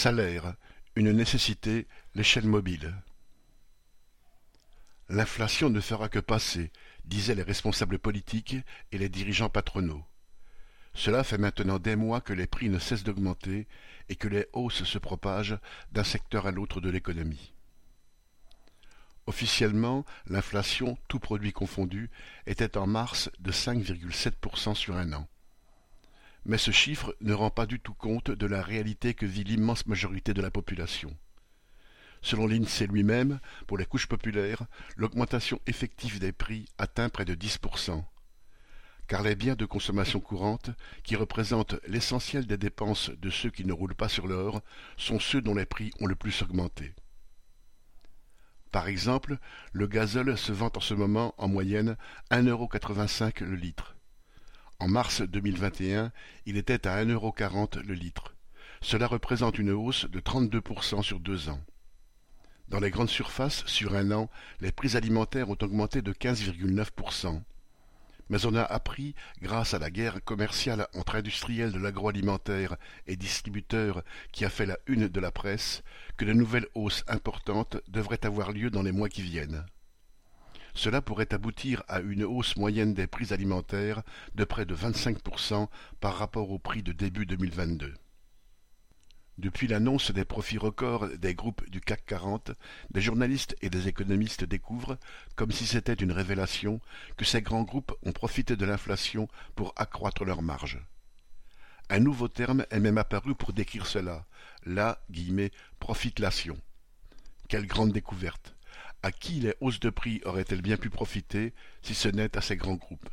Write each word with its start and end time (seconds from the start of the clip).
Salaire, 0.00 0.54
une 0.94 1.10
nécessité, 1.10 1.88
l'échelle 2.14 2.46
mobile. 2.46 2.94
L'inflation 5.08 5.70
ne 5.70 5.80
fera 5.80 6.08
que 6.08 6.20
passer, 6.20 6.70
disaient 7.04 7.34
les 7.34 7.42
responsables 7.42 7.98
politiques 7.98 8.54
et 8.92 8.98
les 8.98 9.08
dirigeants 9.08 9.48
patronaux. 9.48 10.04
Cela 10.94 11.24
fait 11.24 11.36
maintenant 11.36 11.80
des 11.80 11.96
mois 11.96 12.20
que 12.20 12.32
les 12.32 12.46
prix 12.46 12.68
ne 12.68 12.78
cessent 12.78 13.02
d'augmenter 13.02 13.66
et 14.08 14.14
que 14.14 14.28
les 14.28 14.46
hausses 14.52 14.84
se 14.84 14.98
propagent 14.98 15.58
d'un 15.90 16.04
secteur 16.04 16.46
à 16.46 16.52
l'autre 16.52 16.80
de 16.80 16.90
l'économie. 16.90 17.52
Officiellement, 19.26 20.04
l'inflation, 20.28 20.96
tout 21.08 21.18
produit 21.18 21.52
confondu, 21.52 22.08
était 22.46 22.78
en 22.78 22.86
mars 22.86 23.30
de 23.40 23.50
5,7% 23.50 24.76
sur 24.76 24.94
un 24.94 25.12
an. 25.12 25.28
Mais 26.48 26.56
ce 26.56 26.70
chiffre 26.70 27.14
ne 27.20 27.34
rend 27.34 27.50
pas 27.50 27.66
du 27.66 27.78
tout 27.78 27.92
compte 27.92 28.30
de 28.30 28.46
la 28.46 28.62
réalité 28.62 29.12
que 29.12 29.26
vit 29.26 29.44
l'immense 29.44 29.86
majorité 29.86 30.32
de 30.32 30.40
la 30.40 30.50
population. 30.50 31.14
Selon 32.22 32.46
l'INSEE 32.46 32.86
lui-même, 32.86 33.38
pour 33.66 33.76
les 33.76 33.84
couches 33.84 34.06
populaires, 34.06 34.62
l'augmentation 34.96 35.60
effective 35.66 36.18
des 36.18 36.32
prix 36.32 36.64
atteint 36.78 37.10
près 37.10 37.26
de 37.26 37.34
10%. 37.34 38.02
Car 39.08 39.22
les 39.22 39.36
biens 39.36 39.56
de 39.56 39.66
consommation 39.66 40.20
courante, 40.20 40.70
qui 41.04 41.16
représentent 41.16 41.76
l'essentiel 41.86 42.46
des 42.46 42.56
dépenses 42.56 43.10
de 43.10 43.28
ceux 43.28 43.50
qui 43.50 43.66
ne 43.66 43.74
roulent 43.74 43.94
pas 43.94 44.08
sur 44.08 44.26
l'or, 44.26 44.62
sont 44.96 45.20
ceux 45.20 45.42
dont 45.42 45.54
les 45.54 45.66
prix 45.66 45.90
ont 46.00 46.06
le 46.06 46.16
plus 46.16 46.40
augmenté. 46.40 46.94
Par 48.72 48.88
exemple, 48.88 49.36
le 49.72 49.86
gazole 49.86 50.38
se 50.38 50.52
vend 50.52 50.72
en 50.74 50.80
ce 50.80 50.94
moment 50.94 51.34
en 51.36 51.48
moyenne 51.48 51.98
1,85€ 52.30 53.44
le 53.44 53.54
litre. 53.54 53.97
En 54.80 54.86
mars 54.86 55.22
2021, 55.22 56.12
il 56.46 56.56
était 56.56 56.86
à 56.86 57.04
1,40€ 57.04 57.80
le 57.80 57.94
litre. 57.94 58.36
Cela 58.80 59.08
représente 59.08 59.58
une 59.58 59.72
hausse 59.72 60.04
de 60.04 60.20
32% 60.20 61.02
sur 61.02 61.18
deux 61.18 61.48
ans. 61.48 61.60
Dans 62.68 62.78
les 62.78 62.90
grandes 62.90 63.08
surfaces, 63.08 63.66
sur 63.66 63.96
un 63.96 64.12
an, 64.12 64.30
les 64.60 64.70
prix 64.70 64.96
alimentaires 64.96 65.50
ont 65.50 65.58
augmenté 65.62 66.00
de 66.00 66.12
15,9%. 66.12 67.42
Mais 68.28 68.46
on 68.46 68.54
a 68.54 68.62
appris, 68.62 69.16
grâce 69.42 69.74
à 69.74 69.80
la 69.80 69.90
guerre 69.90 70.22
commerciale 70.22 70.86
entre 70.94 71.16
industriels 71.16 71.72
de 71.72 71.80
l'agroalimentaire 71.80 72.76
et 73.08 73.16
distributeurs 73.16 74.04
qui 74.30 74.44
a 74.44 74.50
fait 74.50 74.66
la 74.66 74.78
une 74.86 75.08
de 75.08 75.20
la 75.20 75.32
presse, 75.32 75.82
que 76.16 76.24
de 76.24 76.32
nouvelles 76.32 76.68
hausses 76.76 77.02
importantes 77.08 77.78
devraient 77.88 78.24
avoir 78.24 78.52
lieu 78.52 78.70
dans 78.70 78.82
les 78.82 78.92
mois 78.92 79.08
qui 79.08 79.22
viennent. 79.22 79.66
Cela 80.78 81.02
pourrait 81.02 81.34
aboutir 81.34 81.82
à 81.88 81.98
une 81.98 82.22
hausse 82.22 82.56
moyenne 82.56 82.94
des 82.94 83.08
prix 83.08 83.32
alimentaires 83.32 84.04
de 84.36 84.44
près 84.44 84.64
de 84.64 84.76
25% 84.76 85.66
par 85.98 86.16
rapport 86.16 86.52
au 86.52 86.60
prix 86.60 86.84
de 86.84 86.92
début 86.92 87.26
2022. 87.26 87.92
Depuis 89.38 89.66
l'annonce 89.66 90.12
des 90.12 90.24
profits 90.24 90.56
records 90.56 91.08
des 91.18 91.34
groupes 91.34 91.68
du 91.68 91.80
CAC 91.80 92.06
40, 92.06 92.52
des 92.92 93.00
journalistes 93.00 93.56
et 93.60 93.70
des 93.70 93.88
économistes 93.88 94.44
découvrent, 94.44 94.98
comme 95.34 95.50
si 95.50 95.66
c'était 95.66 95.94
une 95.94 96.12
révélation, 96.12 96.80
que 97.16 97.24
ces 97.24 97.42
grands 97.42 97.64
groupes 97.64 97.96
ont 98.04 98.12
profité 98.12 98.54
de 98.54 98.64
l'inflation 98.64 99.26
pour 99.56 99.72
accroître 99.74 100.24
leurs 100.24 100.42
marges. 100.42 100.78
Un 101.90 101.98
nouveau 101.98 102.28
terme 102.28 102.64
est 102.70 102.78
même 102.78 102.98
apparu 102.98 103.34
pour 103.34 103.52
décrire 103.52 103.88
cela, 103.88 104.26
la 104.64 105.02
guillemets, 105.10 105.50
profitlation. 105.80 106.56
Quelle 107.48 107.66
grande 107.66 107.90
découverte 107.90 108.54
à 109.02 109.12
qui 109.12 109.40
les 109.40 109.54
hausses 109.60 109.80
de 109.80 109.90
prix 109.90 110.20
auraient-elles 110.24 110.62
bien 110.62 110.76
pu 110.76 110.90
profiter, 110.90 111.54
si 111.82 111.94
ce 111.94 112.08
n'est 112.08 112.36
à 112.36 112.40
ces 112.40 112.56
grands 112.56 112.74
groupes? 112.74 113.08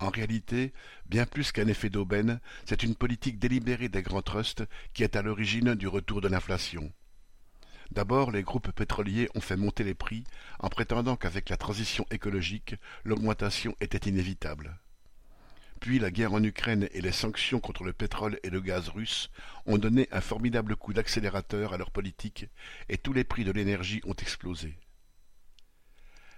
En 0.00 0.08
réalité, 0.08 0.72
bien 1.06 1.24
plus 1.24 1.52
qu'un 1.52 1.68
effet 1.68 1.88
d'aubaine, 1.88 2.40
c'est 2.66 2.82
une 2.82 2.96
politique 2.96 3.38
délibérée 3.38 3.88
des 3.88 4.02
grands 4.02 4.22
trusts 4.22 4.64
qui 4.92 5.02
est 5.02 5.16
à 5.16 5.22
l'origine 5.22 5.74
du 5.74 5.86
retour 5.86 6.20
de 6.20 6.28
l'inflation. 6.28 6.92
D'abord, 7.90 8.30
les 8.30 8.42
groupes 8.42 8.72
pétroliers 8.72 9.28
ont 9.34 9.40
fait 9.40 9.56
monter 9.56 9.84
les 9.84 9.94
prix 9.94 10.24
en 10.58 10.68
prétendant 10.68 11.16
qu'avec 11.16 11.48
la 11.48 11.56
transition 11.56 12.06
écologique, 12.10 12.74
l'augmentation 13.04 13.76
était 13.80 14.08
inévitable. 14.08 14.78
La 15.86 16.10
guerre 16.10 16.32
en 16.32 16.42
Ukraine 16.42 16.88
et 16.92 17.02
les 17.02 17.12
sanctions 17.12 17.60
contre 17.60 17.84
le 17.84 17.92
pétrole 17.92 18.40
et 18.42 18.48
le 18.48 18.62
gaz 18.62 18.88
russe 18.88 19.30
ont 19.66 19.76
donné 19.76 20.08
un 20.12 20.22
formidable 20.22 20.76
coup 20.76 20.94
d'accélérateur 20.94 21.74
à 21.74 21.76
leur 21.76 21.90
politique 21.90 22.46
et 22.88 22.96
tous 22.96 23.12
les 23.12 23.22
prix 23.22 23.44
de 23.44 23.52
l'énergie 23.52 24.00
ont 24.06 24.14
explosé. 24.14 24.78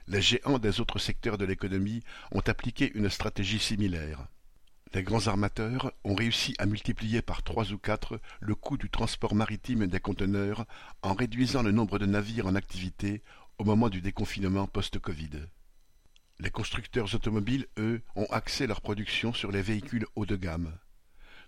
Les 0.09 0.21
géants 0.21 0.59
des 0.59 0.81
autres 0.81 0.99
secteurs 0.99 1.39
de 1.39 1.45
l'économie 1.45 2.03
ont 2.33 2.41
appliqué 2.41 2.91
une 2.97 3.09
stratégie 3.09 3.61
similaire. 3.61 4.27
Les 4.95 5.05
grands 5.05 5.29
armateurs 5.29 5.93
ont 6.03 6.17
réussi 6.17 6.57
à 6.59 6.67
multiplier 6.67 7.23
par 7.23 7.45
trois 7.45 7.71
ou 7.73 7.79
quatre 7.79 8.21
le 8.41 8.57
coût 8.57 8.77
du 8.77 8.91
transport 8.91 9.37
maritime 9.37 9.87
des 9.87 10.01
conteneurs 10.01 10.67
en 11.03 11.15
réduisant 11.15 11.63
le 11.63 11.71
nombre 11.71 12.01
de 12.01 12.07
navires 12.07 12.47
en 12.47 12.57
activité 12.57 13.23
au 13.59 13.65
moment 13.65 13.91
du 13.91 14.01
déconfinement 14.01 14.67
post-Covid. 14.67 15.47
Les 16.39 16.51
constructeurs 16.51 17.15
automobiles, 17.15 17.67
eux, 17.79 18.03
ont 18.15 18.27
axé 18.27 18.67
leur 18.67 18.83
production 18.83 19.33
sur 19.33 19.51
les 19.51 19.63
véhicules 19.63 20.07
haut 20.17 20.27
de 20.27 20.37
gamme. 20.37 20.77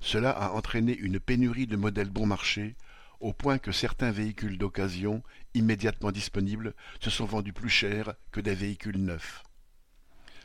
Cela 0.00 0.31
a 0.31 0.50
entraîné 0.53 0.97
une 0.97 1.21
pénurie 1.21 1.66
de 1.66 1.76
modèles 1.76 2.09
bon 2.09 2.25
marché, 2.25 2.75
au 3.21 3.32
point 3.32 3.59
que 3.59 3.72
certains 3.72 4.12
véhicules 4.12 4.56
d'occasion, 4.56 5.22
immédiatement 5.53 6.12
disponibles, 6.12 6.75
se 7.00 7.10
sont 7.10 7.26
vendus 7.26 7.53
plus 7.53 7.69
cher 7.69 8.15
que 8.32 8.41
des 8.41 8.54
véhicules 8.54 9.03
neufs. 9.03 9.43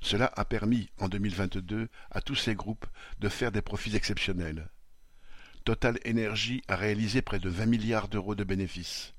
Cela 0.01 0.29
a 0.35 0.43
permis, 0.43 0.89
en 0.99 1.07
2022, 1.07 1.87
à 2.11 2.21
tous 2.21 2.35
ces 2.35 2.55
groupes 2.55 2.85
de 3.19 3.29
faire 3.29 3.53
des 3.53 3.61
profits 3.61 3.95
exceptionnels. 3.95 4.69
Total 5.63 5.97
Energy 6.05 6.61
a 6.67 6.75
réalisé 6.75 7.21
près 7.21 7.39
de 7.39 7.47
20 7.47 7.67
milliards 7.67 8.09
d'euros 8.09 8.35
de 8.35 8.43
bénéfices. 8.43 9.13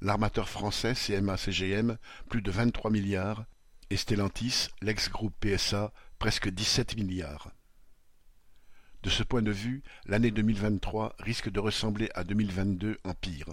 L'armateur 0.00 0.48
français 0.48 0.94
CMA-CGM, 0.94 1.98
plus 2.30 2.40
de 2.40 2.50
23 2.50 2.90
milliards, 2.90 3.44
et 3.90 3.96
Stellantis, 3.96 4.68
l'ex-groupe 4.82 5.34
PSA, 5.40 5.92
presque 6.18 6.48
dix-sept 6.48 6.96
milliards. 6.96 7.50
De 9.02 9.10
ce 9.10 9.22
point 9.22 9.42
de 9.42 9.50
vue, 9.50 9.82
l'année 10.06 10.30
2023 10.30 11.16
risque 11.18 11.50
de 11.50 11.60
ressembler 11.60 12.08
à 12.14 12.24
2022 12.24 12.98
en 13.04 13.14
pire. 13.14 13.50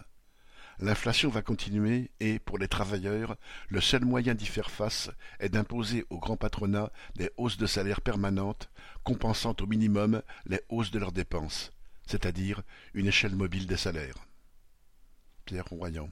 L'inflation 0.80 1.30
va 1.30 1.42
continuer 1.42 2.10
et, 2.20 2.40
pour 2.40 2.58
les 2.58 2.68
travailleurs, 2.68 3.36
le 3.70 3.82
seul 3.82 4.06
moyen 4.06 4.34
d'y 4.34 4.46
faire 4.46 4.72
face 4.72 5.12
est 5.40 5.50
d'imposer 5.50 6.06
au 6.10 6.18
grand 6.18 6.38
patronat 6.38 6.92
des 7.16 7.30
hausses 7.38 7.58
de 7.58 7.66
salaire 7.66 8.02
permanentes, 8.02 8.72
compensant 9.04 9.56
au 9.60 9.68
minimum 9.68 10.22
les 10.46 10.62
hausses 10.70 10.92
de 10.92 11.00
leurs 11.00 11.12
dépenses, 11.12 11.72
c'est-à-dire 12.08 12.64
une 12.94 13.08
échelle 13.08 13.36
mobile 13.36 13.68
des 13.68 13.78
salaires. 13.78 14.26
Pierre 15.46 15.68
Royan 15.70 16.10